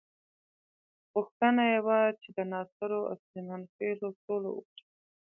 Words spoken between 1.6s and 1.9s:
یې